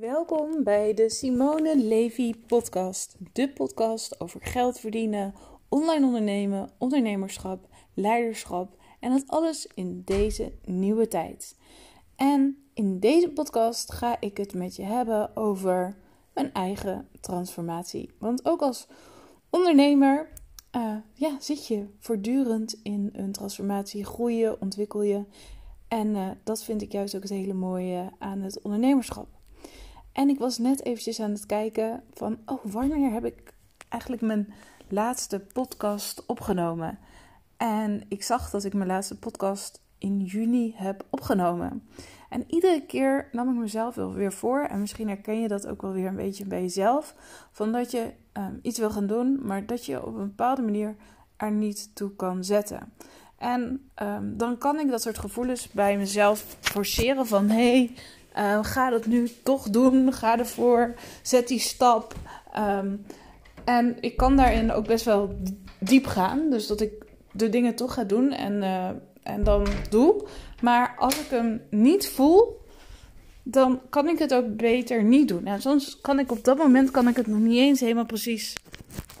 [0.00, 3.16] Welkom bij de Simone Levy podcast.
[3.32, 5.34] De podcast over geld verdienen,
[5.68, 11.56] online ondernemen, ondernemerschap, leiderschap en dat alles in deze nieuwe tijd.
[12.16, 15.96] En in deze podcast ga ik het met je hebben over
[16.34, 18.10] mijn eigen transformatie.
[18.18, 18.86] Want ook als
[19.50, 20.28] ondernemer
[20.76, 25.24] uh, ja, zit je voortdurend in een transformatie, groei je, ontwikkel je.
[25.88, 29.37] En uh, dat vind ik juist ook het hele mooie aan het ondernemerschap.
[30.18, 33.52] En ik was net eventjes aan het kijken van, oh, wanneer heb ik
[33.88, 34.52] eigenlijk mijn
[34.88, 36.98] laatste podcast opgenomen?
[37.56, 41.88] En ik zag dat ik mijn laatste podcast in juni heb opgenomen.
[42.28, 45.82] En iedere keer nam ik mezelf wel weer voor, en misschien herken je dat ook
[45.82, 47.14] wel weer een beetje bij jezelf,
[47.52, 50.96] van dat je um, iets wil gaan doen, maar dat je op een bepaalde manier
[51.36, 52.92] er niet toe kan zetten.
[53.36, 57.94] En um, dan kan ik dat soort gevoelens bij mezelf forceren van hé, hey,
[58.38, 62.14] uh, ga dat nu toch doen, ga ervoor, zet die stap.
[62.56, 63.04] Um,
[63.64, 65.34] en ik kan daarin ook best wel
[65.78, 66.92] diep gaan, dus dat ik
[67.32, 68.88] de dingen toch ga doen en, uh,
[69.22, 70.26] en dan doe.
[70.62, 72.66] Maar als ik hem niet voel,
[73.42, 75.46] dan kan ik het ook beter niet doen.
[75.46, 78.54] En soms kan ik op dat moment kan ik het nog niet eens helemaal precies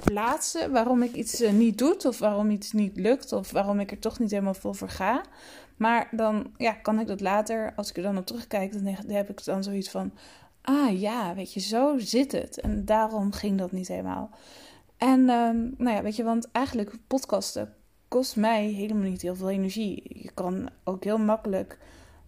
[0.04, 3.90] plaatsen waarom ik iets uh, niet doe, of waarom iets niet lukt, of waarom ik
[3.90, 5.22] er toch niet helemaal vol voor ga.
[5.78, 9.30] Maar dan ja, kan ik dat later, als ik er dan op terugkijk, dan heb
[9.30, 10.12] ik dan zoiets van:
[10.62, 12.60] ah ja, weet je, zo zit het.
[12.60, 14.30] En daarom ging dat niet helemaal.
[14.96, 17.74] En um, nou ja, weet je, want eigenlijk podcasten
[18.08, 20.02] kost mij helemaal niet heel veel energie.
[20.22, 21.78] Je kan ook heel makkelijk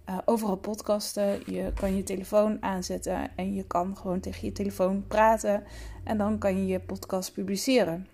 [0.08, 1.40] uh, overal podcasten.
[1.46, 5.64] Je kan je telefoon aanzetten en je kan gewoon tegen je telefoon praten.
[6.04, 8.06] En dan kan je je podcast publiceren.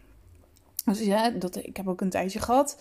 [0.85, 2.79] Dus ja, dat, ik heb ook een tijdje gehad.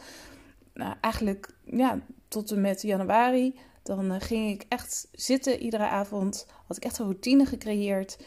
[0.75, 3.59] Nou, eigenlijk ja, tot en met januari.
[3.83, 6.47] Dan uh, ging ik echt zitten iedere avond.
[6.67, 8.17] Had ik echt een routine gecreëerd.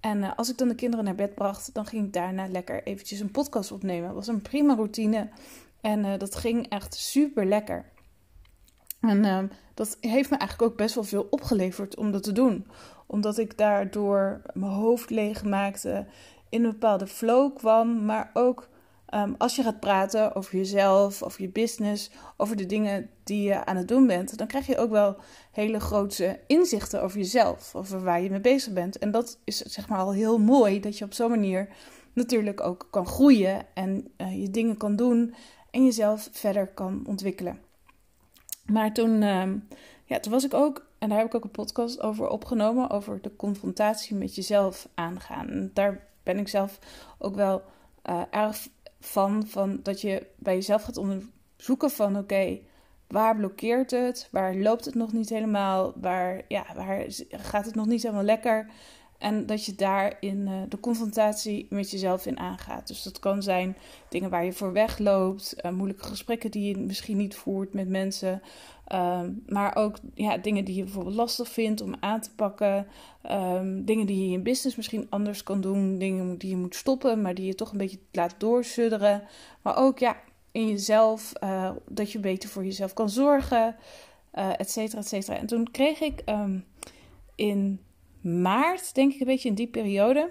[0.00, 2.82] En uh, als ik dan de kinderen naar bed bracht, dan ging ik daarna lekker
[2.82, 4.06] eventjes een podcast opnemen.
[4.06, 5.28] Dat was een prima routine.
[5.80, 7.84] En uh, dat ging echt super lekker.
[9.00, 9.38] En uh,
[9.74, 12.66] dat heeft me eigenlijk ook best wel veel opgeleverd om dat te doen.
[13.06, 16.06] Omdat ik daardoor mijn hoofd leeg maakte,
[16.48, 18.68] in een bepaalde flow kwam, maar ook
[19.14, 23.64] um, als je gaat praten over jezelf, over je business, over de dingen die je
[23.64, 25.16] aan het doen bent, dan krijg je ook wel
[25.52, 28.98] hele grote inzichten over jezelf, over waar je mee bezig bent.
[28.98, 31.68] En dat is zeg maar al heel mooi dat je op zo'n manier
[32.12, 35.34] natuurlijk ook kan groeien en uh, je dingen kan doen
[35.70, 37.58] en jezelf verder kan ontwikkelen.
[38.66, 39.52] Maar toen, uh,
[40.04, 43.22] ja, toen was ik ook, en daar heb ik ook een podcast over opgenomen, over
[43.22, 45.48] de confrontatie met jezelf aangaan.
[45.48, 46.78] En daar ben ik zelf
[47.18, 47.62] ook wel
[48.10, 48.68] uh, erg
[49.00, 52.58] van, van dat je bij jezelf gaat onderzoeken van oké,
[53.06, 54.28] waar blokkeert het?
[54.30, 55.92] Waar loopt het nog niet helemaal?
[55.96, 58.70] Waar, ja, waar gaat het nog niet helemaal lekker?
[59.20, 62.86] En dat je daarin uh, de confrontatie met jezelf in aangaat.
[62.86, 63.76] Dus dat kan zijn
[64.08, 68.42] dingen waar je voor wegloopt, uh, moeilijke gesprekken die je misschien niet voert met mensen.
[68.92, 72.86] Um, maar ook ja, dingen die je bijvoorbeeld lastig vindt om aan te pakken.
[73.30, 75.98] Um, dingen die je in business misschien anders kan doen.
[75.98, 79.22] Dingen die je moet stoppen, maar die je toch een beetje laat doorsudderen.
[79.62, 80.16] Maar ook ja,
[80.52, 83.76] in jezelf, uh, dat je beter voor jezelf kan zorgen,
[84.32, 85.36] et cetera, et cetera.
[85.36, 86.64] En toen kreeg ik um,
[87.34, 87.80] in
[88.20, 90.30] maart, denk ik een beetje in die periode,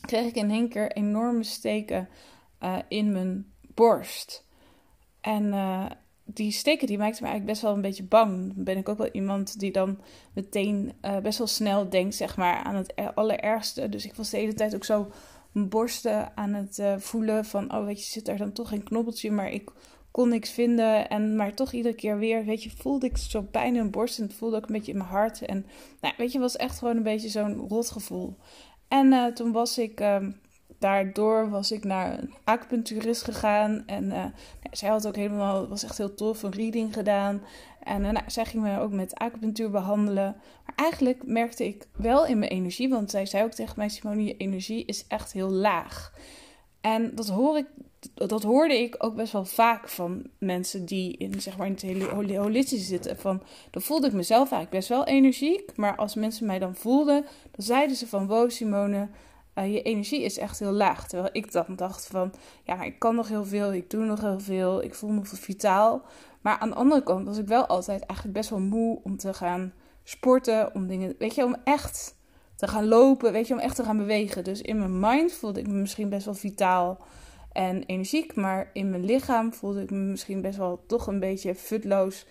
[0.00, 2.08] kreeg ik in één keer enorme steken
[2.62, 4.46] uh, in mijn borst.
[5.20, 5.86] En uh,
[6.24, 8.54] die steken die maakten me eigenlijk best wel een beetje bang.
[8.54, 10.00] Dan ben ik ook wel iemand die dan
[10.32, 13.88] meteen uh, best wel snel denkt, zeg maar, aan het allerergste.
[13.88, 15.10] Dus ik was de hele tijd ook zo
[15.52, 19.30] mijn borsten aan het voelen van, oh weet je, zit er dan toch geen knobbeltje,
[19.30, 19.70] maar ik
[20.16, 21.08] kon niks vinden.
[21.08, 24.18] En, maar toch iedere keer weer, weet je, voelde ik zo pijn in mijn borst.
[24.18, 25.42] En het voelde ook een beetje in mijn hart.
[25.42, 25.66] En
[26.00, 28.36] nou, weet je, was echt gewoon een beetje zo'n rotgevoel.
[28.88, 30.16] En uh, toen was ik, uh,
[30.78, 33.82] daardoor was ik naar een acupuncturist gegaan.
[33.86, 34.32] En uh, nou,
[34.70, 37.42] zij had ook helemaal, was echt heel tof, een reading gedaan.
[37.82, 40.36] En nou, zij ging me ook met acupunctuur behandelen.
[40.64, 44.24] Maar eigenlijk merkte ik wel in mijn energie, want zij zei ook tegen mij, Simone,
[44.24, 46.12] je energie is echt heel laag.
[46.86, 47.66] En dat hoor ik
[48.14, 51.82] dat hoorde ik ook best wel vaak van mensen die in, zeg maar, in het
[51.82, 53.18] hele holistische zitten.
[53.18, 55.76] Van, dan voelde ik mezelf eigenlijk best wel energiek.
[55.76, 58.26] Maar als mensen mij dan voelden, dan zeiden ze van...
[58.26, 59.08] Wow Simone,
[59.54, 61.08] uh, je energie is echt heel laag.
[61.08, 62.32] Terwijl ik dan dacht van...
[62.64, 66.02] Ja, ik kan nog heel veel, ik doe nog heel veel, ik voel me vitaal.
[66.40, 69.34] Maar aan de andere kant was ik wel altijd eigenlijk best wel moe om te
[69.34, 69.72] gaan
[70.04, 70.74] sporten.
[70.74, 72.16] Om dingen, weet je, om echt
[72.56, 74.44] te gaan lopen, weet je, om echt te gaan bewegen.
[74.44, 77.04] Dus in mijn mind voelde ik me misschien best wel vitaal
[77.52, 78.34] en energiek.
[78.34, 82.26] Maar in mijn lichaam voelde ik me misschien best wel toch een beetje futloos.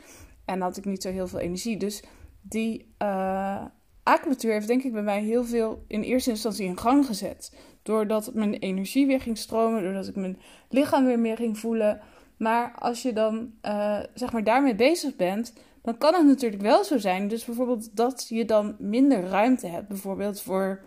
[0.45, 1.77] En had ik niet zo heel veel energie.
[1.77, 2.03] Dus
[2.41, 3.65] die, uh,
[4.05, 7.55] acupunctuur heeft denk ik bij mij heel veel in eerste instantie in gang gezet.
[7.83, 10.39] Doordat mijn energie weer ging stromen, doordat ik mijn
[10.69, 12.01] lichaam weer meer ging voelen.
[12.37, 15.53] Maar als je dan uh, zeg maar daarmee bezig bent,
[15.85, 17.27] dan kan het natuurlijk wel zo zijn.
[17.27, 20.81] Dus bijvoorbeeld dat je dan minder ruimte hebt, bijvoorbeeld voor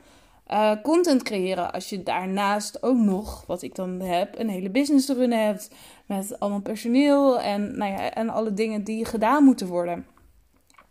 [0.51, 1.73] uh, content creëren.
[1.73, 5.71] Als je daarnaast ook nog, wat ik dan heb, een hele business te runnen hebt.
[6.07, 10.07] Met allemaal personeel en, nou ja, en alle dingen die gedaan moeten worden.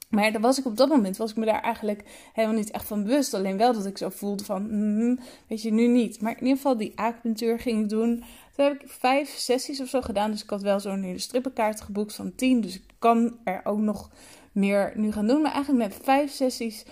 [0.08, 2.86] Maar daar was ik op dat moment, was ik me daar eigenlijk helemaal niet echt
[2.86, 3.34] van bewust.
[3.34, 6.22] Alleen wel dat ik zo voelde van, mm, weet je, nu niet.
[6.22, 8.24] Maar in ieder geval die acupunctuur ging ik doen.
[8.56, 10.32] Toen heb ik vijf sessies of zo gedaan.
[10.32, 12.62] Dus ik had wel zo'n hele strippenkaart geboekt van tien.
[12.62, 14.10] Dus ik kan er ook nog
[14.52, 15.42] meer nu gaan doen.
[15.42, 16.86] Maar eigenlijk met vijf sessies,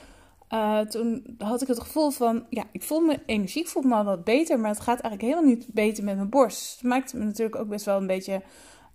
[0.50, 3.96] uh, toen had ik het gevoel van, ja, ik voel mijn energie, ik voel me
[3.96, 4.60] al wat beter.
[4.60, 6.74] Maar het gaat eigenlijk helemaal niet beter met mijn borst.
[6.74, 8.42] Het maakte me natuurlijk ook best wel een beetje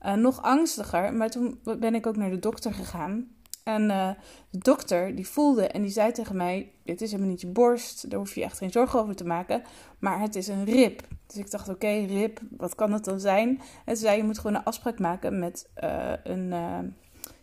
[0.07, 1.15] uh, nog angstiger.
[1.15, 3.29] Maar toen ben ik ook naar de dokter gegaan.
[3.71, 4.11] En uh,
[4.51, 8.11] de dokter die voelde en die zei tegen mij: Dit is helemaal niet je borst,
[8.11, 9.63] daar hoef je echt geen zorgen over te maken.
[9.99, 11.01] Maar het is een rib.
[11.27, 13.61] Dus ik dacht: Oké, rib, wat kan het dan zijn?
[13.85, 16.79] En ze zei: Je moet gewoon een afspraak maken met uh, een uh,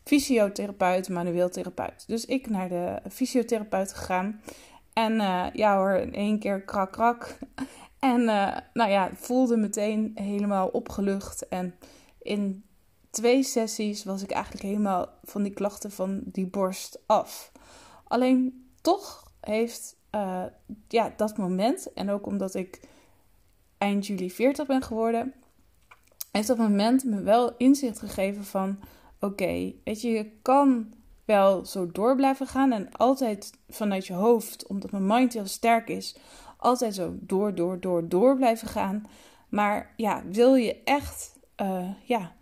[0.04, 2.04] fysiotherapeut, manueel therapeut.
[2.08, 4.42] Dus ik naar de fysiotherapeut gegaan.
[4.94, 5.14] En
[5.54, 7.38] ja hoor, in één keer krak krak.
[8.00, 8.24] En
[8.74, 11.48] nou ja, voelde meteen helemaal opgelucht.
[11.48, 11.76] En
[12.22, 12.64] in
[13.18, 17.52] twee sessies was ik eigenlijk helemaal van die klachten van die borst af.
[18.04, 20.44] Alleen toch heeft uh,
[20.88, 22.82] ja, dat moment, en ook omdat ik
[23.78, 25.34] eind juli 40 ben geworden,
[26.32, 28.80] heeft dat moment me wel inzicht gegeven van:
[29.20, 30.94] oké, weet je, je kan
[31.26, 35.90] wel zo door blijven gaan en altijd vanuit je hoofd, omdat mijn mind heel sterk
[35.90, 36.18] is,
[36.58, 39.06] altijd zo door, door, door, door blijven gaan.
[39.50, 42.36] Maar ja, wil je echt uh, ja,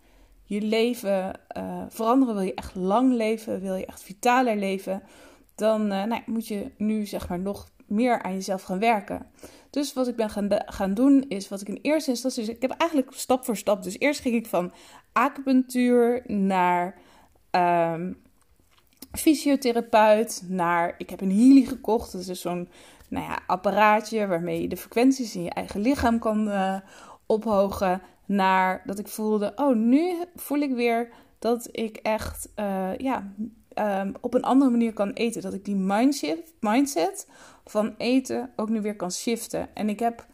[0.46, 5.02] je leven uh, veranderen, wil je echt lang leven, wil je echt vitaler leven,
[5.54, 9.26] dan uh, nou, moet je nu zeg maar nog meer aan jezelf gaan werken.
[9.70, 12.62] Dus wat ik ben gaan, gaan doen is wat ik in eerste instantie, dus ik
[12.62, 13.82] heb eigenlijk stap voor stap.
[13.82, 14.72] Dus eerst ging ik van
[15.12, 16.98] acupunctuur naar
[17.50, 18.22] um,
[19.12, 22.12] fysiotherapeut, naar ik heb een Healy gekocht.
[22.12, 22.68] Dat is zo'n
[23.08, 26.76] nou ja, apparaatje waarmee je de frequenties in je eigen lichaam kan uh,
[27.26, 31.08] ophogen naar dat ik voelde, oh, nu voel ik weer
[31.38, 33.32] dat ik echt uh, ja,
[33.74, 35.42] um, op een andere manier kan eten.
[35.42, 37.28] Dat ik die mindshift, mindset
[37.64, 39.68] van eten ook nu weer kan shiften.
[39.74, 40.26] En ik heb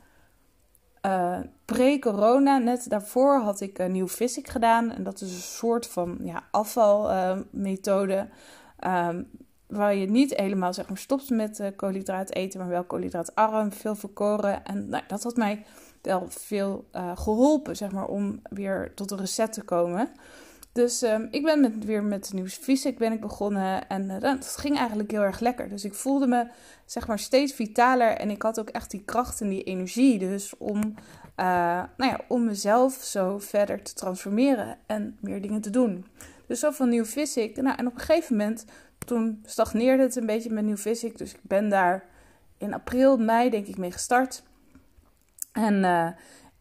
[1.07, 4.91] uh, pre-corona, net daarvoor had ik een nieuw physic gedaan.
[4.91, 8.29] En dat is een soort van ja, afvalmethode.
[8.87, 9.31] Um,
[9.67, 14.65] waar je niet helemaal zeg maar, stopt met koolhydraat eten, maar wel koolhydraatarm, veel verkoren.
[14.65, 15.65] En nou, dat had mij
[16.03, 20.11] wel veel uh, geholpen, zeg maar, om weer tot een reset te komen.
[20.73, 24.57] Dus um, ik ben met, weer met nieuws fysiek ben ik begonnen en uh, dat
[24.59, 25.69] ging eigenlijk heel erg lekker.
[25.69, 26.47] Dus ik voelde me
[26.87, 30.57] zeg maar steeds vitaler en ik had ook echt die kracht en die energie dus
[30.59, 30.81] om,
[31.37, 36.07] uh, nou ja, om mezelf zo verder te transformeren en meer dingen te doen.
[36.47, 37.57] Dus zo van nieuw fysiek.
[37.57, 38.65] Nou, en op een gegeven moment
[39.07, 41.19] toen stagneerde het een beetje met nieuw fysiek.
[41.19, 42.05] Dus ik ben daar
[42.59, 44.43] in april, mei denk ik mee gestart.
[45.53, 46.09] En uh,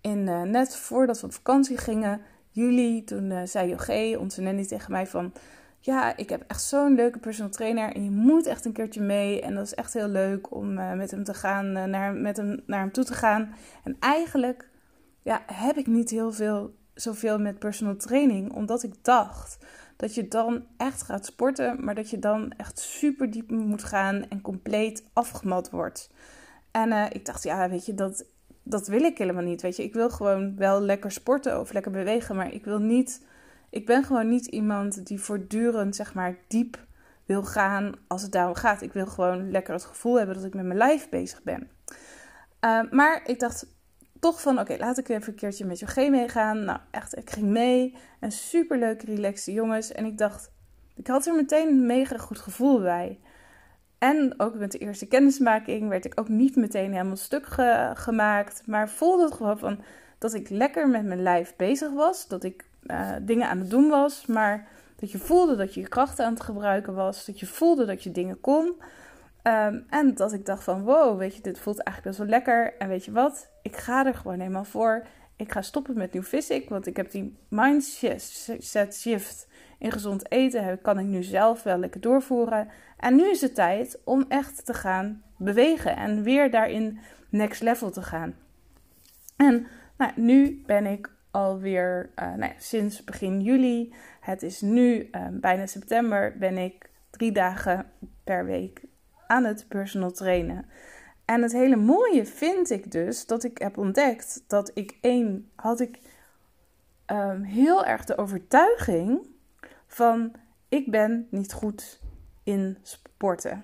[0.02, 4.66] in, uh, net voordat we op vakantie gingen, juli, toen uh, zei Jogé, onze nanny,
[4.66, 5.34] tegen mij van...
[5.84, 9.42] Ja, ik heb echt zo'n leuke personal trainer en je moet echt een keertje mee.
[9.42, 12.80] En dat is echt heel leuk om met hem te gaan, naar, met hem, naar
[12.80, 13.54] hem toe te gaan.
[13.84, 14.70] En eigenlijk
[15.22, 19.58] ja, heb ik niet heel veel, zoveel met personal training, omdat ik dacht
[19.96, 24.30] dat je dan echt gaat sporten, maar dat je dan echt super diep moet gaan
[24.30, 26.10] en compleet afgemat wordt.
[26.72, 28.26] En ik dacht, ja, weet je, dat,
[28.64, 29.62] dat wil ik helemaal niet.
[29.62, 33.26] Weet je, ik wil gewoon wel lekker sporten of lekker bewegen, maar ik wil niet.
[33.70, 36.86] Ik ben gewoon niet iemand die voortdurend, zeg maar, diep
[37.26, 38.82] wil gaan als het daarom gaat.
[38.82, 41.70] Ik wil gewoon lekker het gevoel hebben dat ik met mijn lijf bezig ben.
[42.66, 43.66] Uh, maar ik dacht
[44.20, 46.64] toch van, oké, laat ik even een keertje met G meegaan.
[46.64, 47.96] Nou, echt, ik ging mee.
[48.20, 49.92] En super leuke, relaxte jongens.
[49.92, 50.52] En ik dacht,
[50.96, 53.20] ik had er meteen een mega goed gevoel bij.
[54.02, 57.48] En ook met de eerste kennismaking werd ik ook niet meteen helemaal stuk
[57.94, 58.64] gemaakt.
[58.66, 59.80] Maar voelde het gewoon van
[60.18, 62.28] dat ik lekker met mijn lijf bezig was.
[62.28, 64.26] Dat ik uh, dingen aan het doen was.
[64.26, 67.26] Maar dat je voelde dat je je krachten aan het gebruiken was.
[67.26, 68.66] Dat je voelde dat je dingen kon.
[69.44, 72.78] Um, en dat ik dacht van wow, weet je, dit voelt eigenlijk best wel lekker.
[72.78, 75.06] En weet je wat, ik ga er gewoon helemaal voor.
[75.36, 79.48] Ik ga stoppen met nieuw physic, want ik heb die mindset shift
[79.82, 82.68] in gezond eten kan ik nu zelf wel lekker doorvoeren.
[82.98, 87.92] En nu is het tijd om echt te gaan bewegen en weer daarin next level
[87.92, 88.36] te gaan.
[89.36, 95.28] En nou, nu ben ik alweer uh, nou sinds begin juli, het is nu uh,
[95.32, 97.92] bijna september, ben ik drie dagen
[98.24, 98.82] per week
[99.28, 100.66] aan het personal trainen.
[101.26, 105.80] En het hele mooie vind ik dus dat ik heb ontdekt dat ik één had
[105.80, 106.00] ik
[107.12, 109.30] um, heel erg de overtuiging
[109.94, 110.32] van
[110.70, 112.00] ik ben niet goed
[112.44, 113.64] in sporten.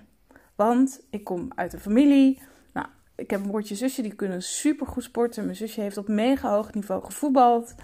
[0.54, 2.40] Want ik kom uit een familie.
[2.72, 5.44] Nou, ik heb een broertje zusje die kunnen super goed sporten.
[5.44, 7.74] Mijn zusje heeft op mega hoog niveau gevoetbald.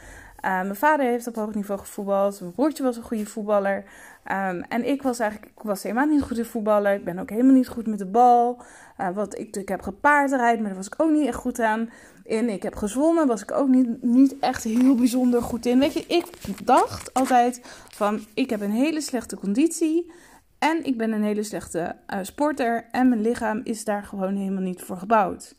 [0.45, 2.41] Uh, mijn vader heeft op hoog niveau gevoetbald.
[2.41, 3.77] Mijn broertje was een goede voetballer.
[3.77, 6.95] Um, en ik was eigenlijk ik was helemaal niet goed in voetballen.
[6.95, 8.63] Ik ben ook helemaal niet goed met de bal.
[9.01, 11.91] Uh, wat ik, ik heb gepaardrijd, maar daar was ik ook niet echt goed aan
[12.25, 12.49] in.
[12.49, 15.79] Ik heb gezwommen, was ik ook niet, niet echt heel bijzonder goed in.
[15.79, 20.13] Weet je, ik dacht altijd van ik heb een hele slechte conditie.
[20.59, 22.87] En ik ben een hele slechte uh, sporter.
[22.91, 25.55] En mijn lichaam is daar gewoon helemaal niet voor gebouwd.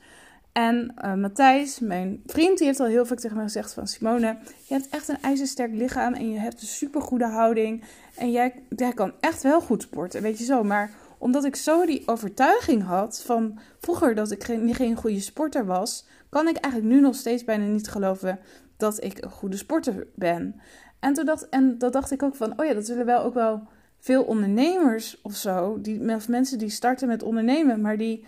[0.56, 3.88] En uh, Matthijs, mijn vriend, die heeft al heel vaak tegen mij gezegd van...
[3.88, 7.84] Simone, je hebt echt een ijzersterk lichaam en je hebt een supergoede houding.
[8.16, 10.64] En jij, jij kan echt wel goed sporten, weet je zo.
[10.64, 15.66] Maar omdat ik zo die overtuiging had van vroeger dat ik geen, geen goede sporter
[15.66, 16.06] was...
[16.30, 18.40] kan ik eigenlijk nu nog steeds bijna niet geloven
[18.78, 20.62] dat ik een goede sporter ben.
[21.00, 23.34] En, toen dacht, en dat dacht ik ook van, oh ja, dat zullen wel ook
[23.34, 23.68] wel
[24.00, 25.82] veel ondernemers of zo...
[25.82, 28.26] Die, mensen die starten met ondernemen, maar die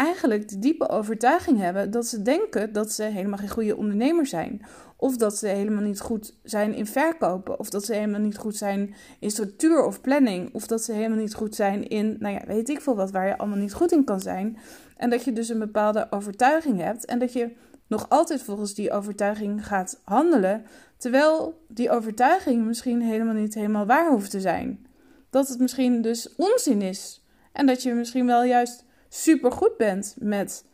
[0.00, 4.62] eigenlijk de diepe overtuiging hebben dat ze denken dat ze helemaal geen goede ondernemer zijn.
[4.96, 7.58] Of dat ze helemaal niet goed zijn in verkopen.
[7.58, 10.54] Of dat ze helemaal niet goed zijn in structuur of planning.
[10.54, 13.26] Of dat ze helemaal niet goed zijn in, nou ja, weet ik veel wat, waar
[13.26, 14.58] je allemaal niet goed in kan zijn.
[14.96, 17.04] En dat je dus een bepaalde overtuiging hebt.
[17.04, 17.52] En dat je
[17.86, 20.64] nog altijd volgens die overtuiging gaat handelen.
[20.96, 24.86] Terwijl die overtuiging misschien helemaal niet helemaal waar hoeft te zijn.
[25.30, 27.24] Dat het misschien dus onzin is.
[27.52, 30.64] En dat je misschien wel juist super goed bent met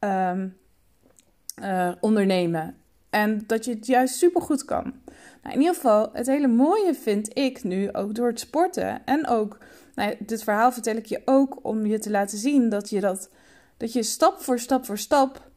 [0.00, 0.56] um,
[1.62, 2.76] uh, ondernemen.
[3.10, 4.82] En dat je het juist super goed kan.
[5.42, 9.04] Nou, in ieder geval, het hele mooie vind ik nu ook door het sporten.
[9.04, 9.58] En ook,
[9.94, 13.30] nou, dit verhaal vertel ik je ook om je te laten zien dat je dat,
[13.76, 15.50] dat je stap voor stap voor stap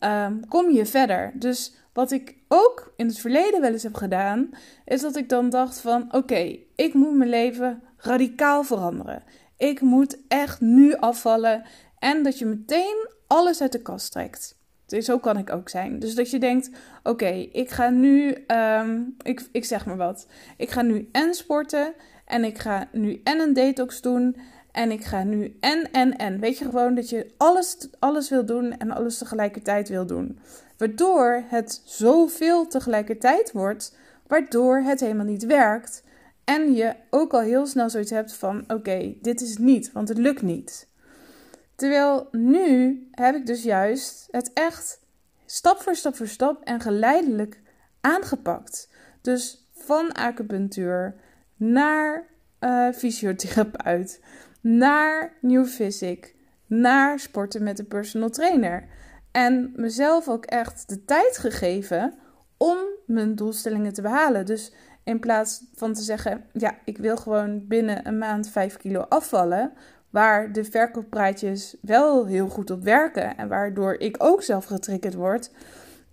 [0.00, 1.32] um, kom je verder.
[1.34, 4.50] Dus wat ik ook in het verleden wel eens heb gedaan,
[4.84, 9.22] is dat ik dan dacht van oké, ik moet mijn leven radicaal veranderen.
[9.64, 11.62] Ik moet echt nu afvallen.
[11.98, 14.58] En dat je meteen alles uit de kast trekt.
[14.86, 15.98] Dus zo kan ik ook zijn.
[15.98, 16.70] Dus dat je denkt:
[17.02, 20.26] oké, ik ga nu, um, ik, ik zeg maar wat.
[20.56, 21.94] Ik ga nu en sporten.
[22.24, 24.36] En ik ga nu en een detox doen.
[24.72, 26.40] En ik ga nu en, en, en.
[26.40, 30.38] Weet je gewoon dat je alles, alles wil doen en alles tegelijkertijd wil doen.
[30.76, 36.02] Waardoor het zoveel tegelijkertijd wordt, waardoor het helemaal niet werkt.
[36.44, 40.08] En je ook al heel snel zoiets hebt van: oké, dit is het niet, want
[40.08, 40.88] het lukt niet.
[41.74, 45.00] Terwijl nu heb ik dus juist het echt
[45.46, 47.60] stap voor stap voor stap en geleidelijk
[48.00, 48.88] aangepakt.
[49.20, 51.14] Dus van acupunctuur
[51.56, 52.26] naar
[52.60, 54.20] uh, fysiotherapeut,
[54.60, 56.34] naar New Physic,
[56.66, 58.88] naar sporten met een personal trainer.
[59.32, 62.14] En mezelf ook echt de tijd gegeven
[62.56, 64.46] om mijn doelstellingen te behalen.
[64.46, 64.72] Dus
[65.04, 69.72] in plaats van te zeggen, ja, ik wil gewoon binnen een maand 5 kilo afvallen,
[70.10, 75.50] waar de verkooppraatjes wel heel goed op werken en waardoor ik ook zelf getriggerd word,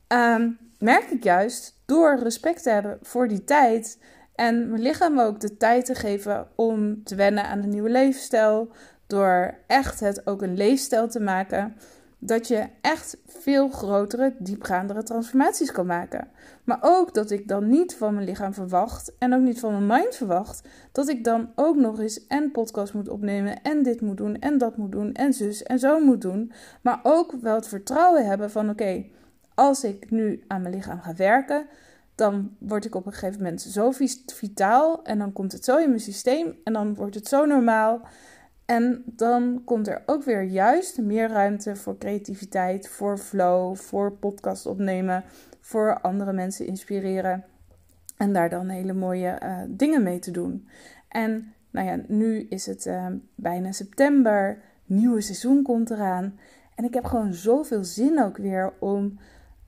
[0.07, 3.99] ehm, merk ik juist door respect te hebben voor die tijd
[4.35, 8.71] en mijn lichaam ook de tijd te geven om te wennen aan een nieuwe leefstijl,
[9.07, 11.75] door echt het ook een leefstijl te maken
[12.23, 16.27] dat je echt veel grotere, diepgaandere transformaties kan maken.
[16.63, 20.01] Maar ook dat ik dan niet van mijn lichaam verwacht en ook niet van mijn
[20.01, 24.17] mind verwacht dat ik dan ook nog eens en podcast moet opnemen en dit moet
[24.17, 26.51] doen en dat moet doen en zus en zo moet doen.
[26.81, 29.05] Maar ook wel het vertrouwen hebben van oké,
[29.53, 31.65] als ik nu aan mijn lichaam ga werken,
[32.15, 33.91] dan word ik op een gegeven moment zo
[34.25, 38.01] vitaal en dan komt het zo in mijn systeem en dan wordt het zo normaal.
[38.71, 44.65] En dan komt er ook weer juist meer ruimte voor creativiteit, voor flow, voor podcast
[44.65, 45.23] opnemen,
[45.59, 47.45] voor andere mensen inspireren.
[48.17, 50.67] En daar dan hele mooie uh, dingen mee te doen.
[51.07, 56.39] En nou ja, nu is het uh, bijna september, nieuwe seizoen komt eraan.
[56.75, 59.19] En ik heb gewoon zoveel zin ook weer om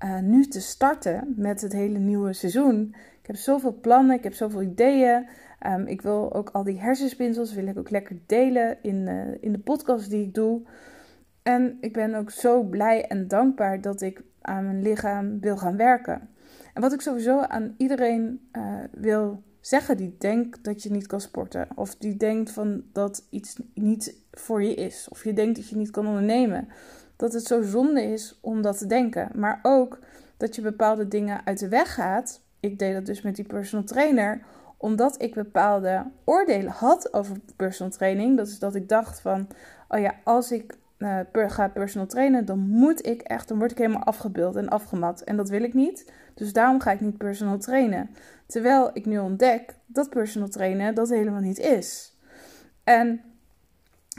[0.03, 2.95] uh, nu te starten met het hele nieuwe seizoen.
[3.22, 5.27] Ik heb zoveel plannen, ik heb zoveel ideeën.
[5.67, 9.51] Um, ik wil ook al die hersenspinsels wil ik ook lekker delen in, uh, in
[9.51, 10.62] de podcast die ik doe.
[11.43, 15.77] En ik ben ook zo blij en dankbaar dat ik aan mijn lichaam wil gaan
[15.77, 16.29] werken.
[16.74, 21.22] En wat ik sowieso aan iedereen uh, wil zeggen die denkt dat je niet kan
[21.22, 21.67] sporten.
[21.75, 25.08] Of die denkt van dat iets niet voor je is.
[25.10, 26.67] Of je denkt dat je niet kan ondernemen.
[27.15, 29.29] Dat het zo zonde is om dat te denken.
[29.36, 30.00] Maar ook
[30.38, 32.41] dat je bepaalde dingen uit de weg gaat.
[32.60, 34.46] Ik deed dat dus met die personal trainer
[34.84, 38.38] omdat ik bepaalde oordelen had over personal training.
[38.38, 39.48] Dat is dat ik dacht van,
[39.88, 43.78] oh ja, als ik uh, ga personal trainen, dan moet ik echt, dan word ik
[43.78, 45.22] helemaal afgebeeld en afgemat.
[45.22, 46.12] En dat wil ik niet.
[46.34, 48.10] Dus daarom ga ik niet personal trainen.
[48.48, 52.18] Terwijl ik nu ontdek dat personal trainen dat helemaal niet is.
[52.84, 53.22] En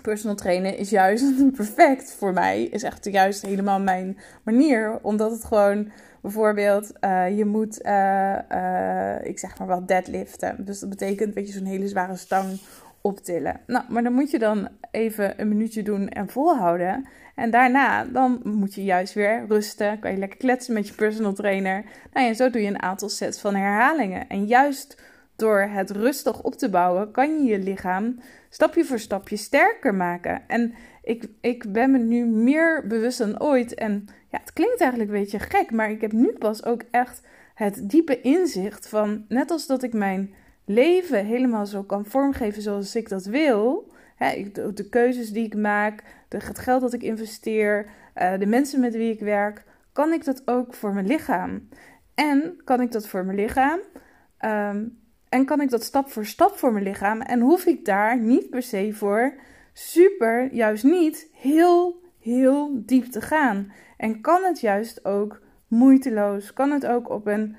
[0.04, 1.24] personal trainen is juist
[1.56, 2.62] perfect voor mij.
[2.62, 4.98] Is echt juist helemaal mijn manier.
[5.02, 5.90] Omdat het gewoon
[6.22, 10.64] bijvoorbeeld, uh, je moet, uh, uh, ik zeg maar wel, deadliften.
[10.64, 12.60] Dus dat betekent, weet je, zo'n hele zware stang
[13.00, 13.60] optillen.
[13.66, 17.06] Nou, maar dan moet je dan even een minuutje doen en volhouden.
[17.34, 19.98] En daarna, dan moet je juist weer rusten.
[19.98, 21.84] Kan je lekker kletsen met je personal trainer.
[22.12, 24.28] Nou ja, zo doe je een aantal sets van herhalingen.
[24.28, 25.02] En juist
[25.36, 28.18] door het rustig op te bouwen, kan je je lichaam
[28.54, 30.42] stapje voor stapje sterker maken.
[30.46, 33.74] En ik, ik ben me nu meer bewust dan ooit.
[33.74, 37.26] En ja, het klinkt eigenlijk een beetje gek, maar ik heb nu pas ook echt
[37.54, 40.34] het diepe inzicht van, net als dat ik mijn
[40.64, 43.92] leven helemaal zo kan vormgeven zoals ik dat wil.
[44.16, 48.94] Hè, de keuzes die ik maak, het geld dat ik investeer, eh, de mensen met
[48.94, 51.68] wie ik werk, kan ik dat ook voor mijn lichaam.
[52.14, 53.80] En kan ik dat voor mijn lichaam?
[54.38, 54.84] Ehm,
[55.34, 57.20] en kan ik dat stap voor stap voor mijn lichaam?
[57.20, 59.34] En hoef ik daar niet per se voor
[59.72, 63.72] super, juist niet, heel, heel diep te gaan?
[63.96, 66.52] En kan het juist ook moeiteloos?
[66.52, 67.56] Kan het ook op een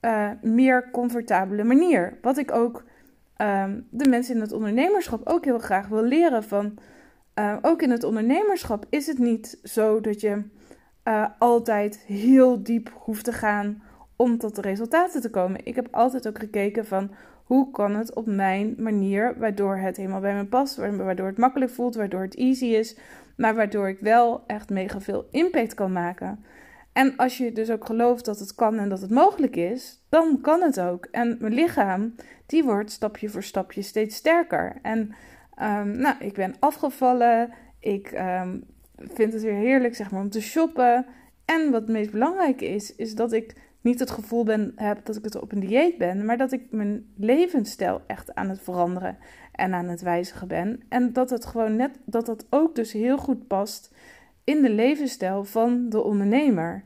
[0.00, 2.18] uh, meer comfortabele manier?
[2.22, 2.84] Wat ik ook
[3.36, 6.78] Ehm, de mensen in het ondernemerschap ook heel graag wil leren van.
[7.38, 10.42] Uh, ook in het ondernemerschap is het niet zo dat je
[11.04, 13.82] uh, altijd heel diep hoeft te gaan
[14.16, 15.60] om tot de resultaten te komen.
[15.64, 17.10] Ik heb altijd ook gekeken van
[17.44, 21.70] hoe kan het op mijn manier, waardoor het helemaal bij me past, waardoor het makkelijk
[21.70, 22.96] voelt, waardoor het easy is,
[23.36, 26.44] maar waardoor ik wel echt mega veel impact kan maken.
[26.92, 30.40] En als je dus ook gelooft dat het kan en dat het mogelijk is, dan
[30.40, 31.08] kan het ook.
[31.10, 32.14] En mijn lichaam,
[32.46, 34.76] die wordt stapje voor stapje steeds sterker.
[34.82, 35.14] En
[35.62, 37.52] um, nou, ik ben afgevallen.
[37.80, 38.64] Ik um,
[38.96, 41.06] vind het weer heerlijk zeg maar, om te shoppen.
[41.44, 45.16] En wat het meest belangrijke is, is dat ik niet het gevoel ben, heb dat
[45.16, 49.16] ik het op een dieet ben, maar dat ik mijn levensstijl echt aan het veranderen
[49.52, 50.82] en aan het wijzigen ben.
[50.88, 53.94] En dat het gewoon net, dat dat ook dus heel goed past
[54.44, 56.84] in de levensstijl van de ondernemer.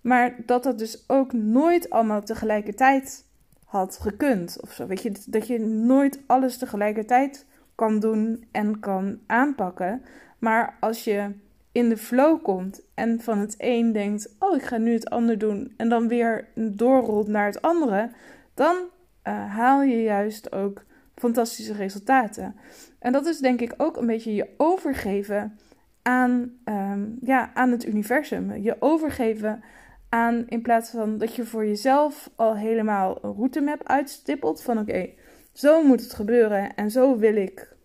[0.00, 3.24] Maar dat dat dus ook nooit allemaal tegelijkertijd
[3.64, 4.86] had gekund of zo.
[4.86, 10.02] Weet je, dat je nooit alles tegelijkertijd kan doen en kan aanpakken.
[10.38, 11.30] Maar als je
[11.72, 15.38] in de flow komt en van het een denkt: Oh, ik ga nu het ander
[15.38, 15.74] doen.
[15.76, 18.10] En dan weer doorrolt naar het andere.
[18.54, 22.56] Dan uh, haal je juist ook fantastische resultaten.
[22.98, 25.58] En dat is denk ik ook een beetje je overgeven
[26.02, 28.56] aan, um, ja, aan het universum.
[28.62, 29.62] Je overgeven
[30.08, 35.08] aan in plaats van dat je voor jezelf al helemaal een routemap uitstippelt van oké,
[35.52, 37.76] zo moet het gebeuren en zo wil ik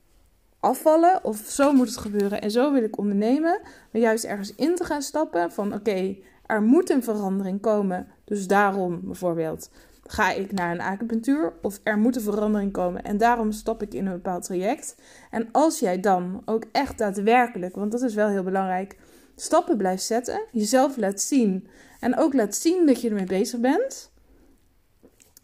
[0.66, 3.60] afvallen of zo moet het gebeuren en zo wil ik ondernemen,
[3.92, 8.48] maar juist ergens in te gaan stappen van oké, er moet een verandering komen, dus
[8.48, 9.70] daarom bijvoorbeeld
[10.08, 13.94] ga ik naar een acupunctuur of er moet een verandering komen en daarom stap ik
[13.94, 14.96] in een bepaald traject.
[15.32, 18.98] En als jij dan ook echt daadwerkelijk, want dat is wel heel belangrijk,
[19.36, 21.68] stappen blijft zetten, jezelf laat zien
[22.00, 24.14] en ook laat zien dat je ermee bezig bent.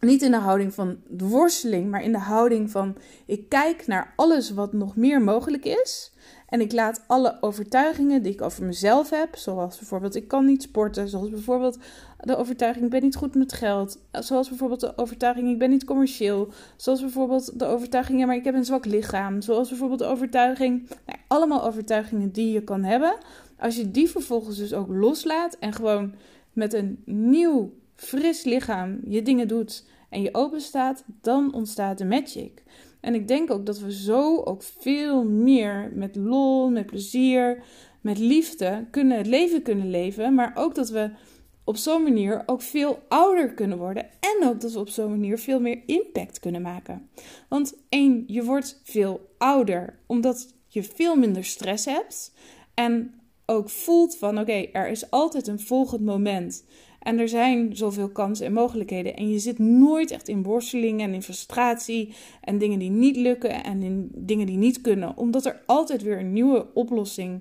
[0.06, 4.12] Niet in de houding van de worsteling, maar in de houding van ik kijk naar
[4.16, 6.12] alles wat nog meer mogelijk is.
[6.48, 10.62] En ik laat alle overtuigingen die ik over mezelf heb, zoals bijvoorbeeld ik kan niet
[10.62, 11.78] sporten, zoals bijvoorbeeld
[12.20, 15.84] de overtuiging ik ben niet goed met geld, zoals bijvoorbeeld de overtuiging ik ben niet
[15.84, 20.06] commercieel, zoals bijvoorbeeld de overtuiging ja maar ik heb een zwak lichaam, zoals bijvoorbeeld de
[20.06, 23.14] overtuiging, nou, allemaal overtuigingen die je kan hebben.
[23.58, 26.14] Als je die vervolgens dus ook loslaat en gewoon
[26.52, 32.04] met een nieuw, fris lichaam je dingen doet en je open staat, dan ontstaat de
[32.04, 32.62] magic.
[33.00, 37.62] En ik denk ook dat we zo ook veel meer met lol, met plezier,
[38.00, 40.34] met liefde kunnen het leven kunnen leven.
[40.34, 41.10] Maar ook dat we
[41.64, 44.04] op zo'n manier ook veel ouder kunnen worden.
[44.04, 47.08] En ook dat we op zo'n manier veel meer impact kunnen maken.
[47.48, 52.34] Want één, je wordt veel ouder omdat je veel minder stress hebt.
[52.74, 53.14] En
[53.46, 56.64] ook voelt van oké, er is altijd een volgend moment.
[57.02, 59.16] En er zijn zoveel kansen en mogelijkheden.
[59.16, 62.14] En je zit nooit echt in worsteling en in frustratie.
[62.40, 65.16] En dingen die niet lukken en in dingen die niet kunnen.
[65.16, 67.40] Omdat er altijd weer een nieuwe oplossing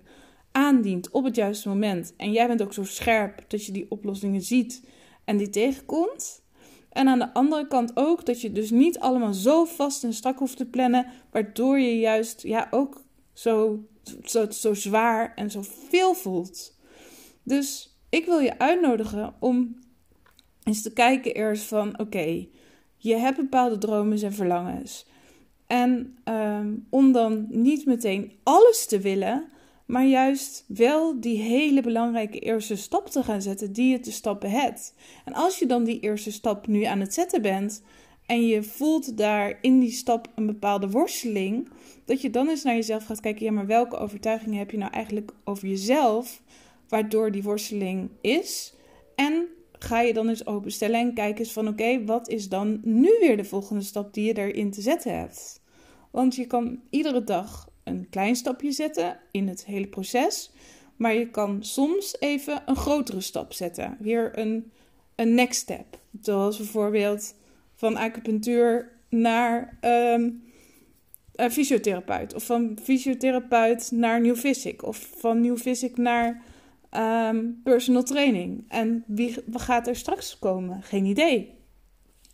[0.52, 2.14] aandient op het juiste moment.
[2.18, 4.84] En jij bent ook zo scherp dat je die oplossingen ziet
[5.26, 6.42] en die tegenkomt.
[6.90, 10.40] En aan de andere kant ook dat je dus niet allemaal zo vast en strak
[10.40, 11.06] hoeft te plannen.
[11.32, 13.80] Waardoor je juist ja, ook zo
[14.24, 16.78] zo, zo zwaar en zo veel voelt.
[17.44, 19.80] Dus ik wil je uitnodigen om
[20.64, 22.48] eens te kijken eerst van oké,
[22.98, 25.06] je hebt bepaalde dromen en verlangens.
[25.68, 29.50] En ehm, om dan niet meteen alles te willen,
[29.86, 34.50] maar juist wel die hele belangrijke eerste stap te gaan zetten die je te stappen
[34.50, 34.94] hebt.
[35.26, 37.84] En als je dan die eerste stap nu aan het zetten bent
[38.26, 41.70] en je voelt daar in die stap een bepaalde worsteling,
[42.06, 44.92] dat je dan eens naar jezelf gaat kijken, ja, maar welke overtuigingen heb je nou
[44.92, 46.42] eigenlijk over jezelf,
[46.92, 48.74] waardoor die worsteling is?
[49.16, 53.18] En ga je dan eens openstellen en kijk eens van oké, wat is dan nu
[53.20, 55.62] weer de volgende stap die je erin te zetten hebt?
[56.12, 60.52] Want je kan iedere dag een klein stapje zetten in het hele proces,
[60.96, 63.98] maar je kan soms even een grotere stap zetten.
[64.00, 64.72] Weer een,
[65.16, 66.00] een next step.
[66.22, 67.36] Zoals bijvoorbeeld
[67.76, 70.44] van acupunctuur naar um,
[71.36, 72.34] fysiotherapeut.
[72.34, 74.84] Of van fysiotherapeut naar New Physic.
[74.84, 76.44] Of van New Physic naar
[76.98, 78.66] um, personal training.
[78.68, 80.84] En wie gaat er straks komen?
[80.84, 81.60] Geen idee.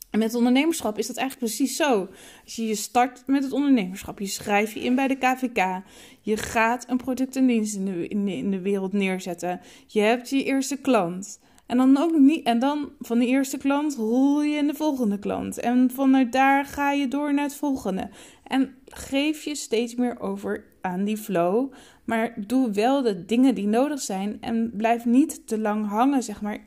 [0.10, 2.10] En met ondernemerschap is dat eigenlijk precies zo.
[2.44, 5.82] Als je start met het ondernemerschap, je schrijft je in bij de KVK,
[6.22, 10.30] je gaat een product en dienst in in de, in de wereld neerzetten, je hebt
[10.30, 11.40] je eerste klant.
[11.68, 12.46] En dan ook niet.
[12.46, 15.60] En dan van de eerste klant rol je in de volgende klant.
[15.60, 18.10] En vanuit daar ga je door naar het volgende.
[18.44, 21.74] En geef je steeds meer over aan die flow.
[22.06, 24.38] Maar doe wel de dingen die nodig zijn.
[24.42, 26.58] En blijf niet te lang hangen, zeg maar,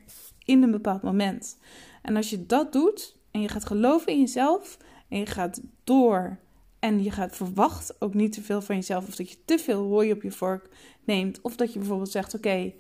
[0.45, 1.59] in een bepaald moment.
[2.03, 6.39] En als je dat doet en je gaat geloven in jezelf en je gaat door
[6.79, 9.83] en je gaat verwachten ook niet te veel van jezelf of dat je te veel
[9.83, 10.69] hooi op je vork
[11.05, 12.73] neemt of dat je bijvoorbeeld zegt oké,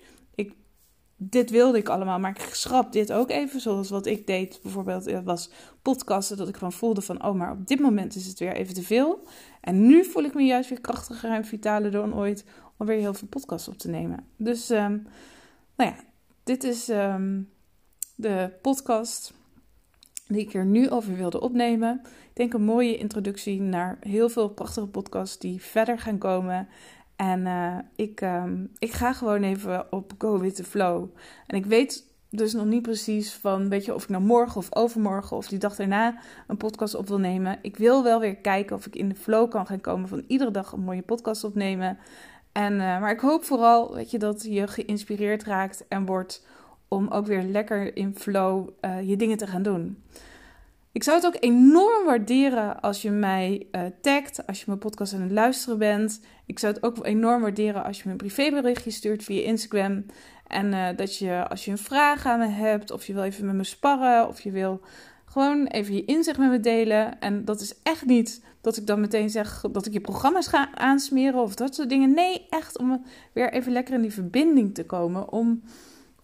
[1.22, 3.60] dit wilde ik allemaal, maar ik schrap dit ook even.
[3.60, 5.50] Zoals wat ik deed, bijvoorbeeld, het was
[5.82, 8.74] podcasten, dat ik gewoon voelde van, oh, maar op dit moment is het weer even
[8.74, 9.26] te veel.
[9.60, 12.44] En nu voel ik me juist weer krachtiger en vitaler dan ooit
[12.76, 14.26] om weer heel veel podcasts op te nemen.
[14.36, 15.06] Dus, um,
[15.76, 15.96] nou ja,
[16.44, 17.50] dit is um,
[18.14, 19.32] de podcast
[20.26, 22.00] die ik er nu over wilde opnemen.
[22.04, 26.68] Ik denk een mooie introductie naar heel veel prachtige podcasts die verder gaan komen.
[27.20, 31.08] En uh, ik, um, ik ga gewoon even op Go With The Flow.
[31.46, 34.74] En ik weet dus nog niet precies van, weet je, of ik nou morgen of
[34.74, 37.58] overmorgen of die dag daarna een podcast op wil nemen.
[37.62, 40.50] Ik wil wel weer kijken of ik in de flow kan gaan komen van iedere
[40.50, 41.98] dag een mooie podcast opnemen.
[42.52, 46.46] En, uh, maar ik hoop vooral, weet je, dat je geïnspireerd raakt en wordt
[46.88, 50.02] om ook weer lekker in flow uh, je dingen te gaan doen.
[50.92, 55.14] Ik zou het ook enorm waarderen als je mij uh, tagt, als je mijn podcast
[55.14, 56.20] aan het luisteren bent.
[56.46, 60.04] Ik zou het ook enorm waarderen als je me een privéberichtje stuurt via Instagram.
[60.46, 63.46] En uh, dat je, als je een vraag aan me hebt, of je wil even
[63.46, 64.80] met me sparren, of je wil
[65.24, 67.20] gewoon even je inzicht met me delen.
[67.20, 70.74] En dat is echt niet dat ik dan meteen zeg dat ik je programma's ga
[70.74, 72.14] aansmeren of dat soort dingen.
[72.14, 75.32] Nee, echt om weer even lekker in die verbinding te komen.
[75.32, 75.62] Om,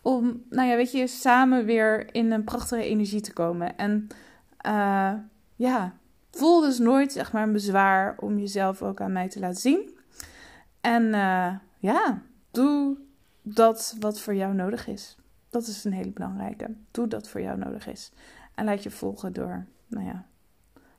[0.02, 3.76] om nou ja, weet je, samen weer in een prachtige energie te komen.
[3.76, 4.09] En
[4.66, 5.12] uh,
[5.57, 5.97] ja,
[6.31, 9.99] voel dus nooit zeg maar een bezwaar om jezelf ook aan mij te laten zien.
[10.81, 12.97] En uh, ja, doe
[13.42, 15.16] dat wat voor jou nodig is.
[15.49, 16.75] Dat is een hele belangrijke.
[16.90, 18.12] Doe dat voor jou nodig is.
[18.55, 20.27] En laat je volgen door, nou ja,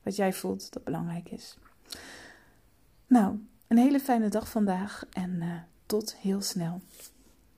[0.03, 1.57] wat jij voelt dat belangrijk is.
[3.07, 5.53] Nou, een hele fijne dag vandaag en uh,
[5.85, 6.81] tot heel snel.